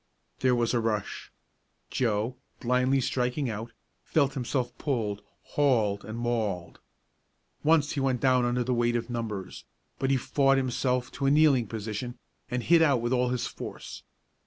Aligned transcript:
There 0.39 0.55
was 0.55 0.73
a 0.73 0.79
rush. 0.79 1.31
Joe, 1.91 2.35
blindly 2.59 3.01
striking 3.01 3.51
out, 3.51 3.71
felt 4.03 4.33
himself 4.33 4.75
pulled, 4.79 5.21
hauled 5.43 6.03
and 6.03 6.17
mauled. 6.17 6.79
Once 7.63 7.91
he 7.91 7.99
went 7.99 8.19
down 8.19 8.43
under 8.43 8.63
the 8.63 8.73
weight 8.73 8.95
of 8.95 9.11
numbers, 9.11 9.63
but 9.99 10.09
he 10.09 10.17
fought 10.17 10.57
himself 10.57 11.11
to 11.11 11.27
a 11.27 11.29
kneeling 11.29 11.67
position 11.67 12.17
and 12.49 12.63
hit 12.63 12.81
out 12.81 12.99
with 12.99 13.13
all 13.13 13.29
his 13.29 13.45
force. 13.45 14.01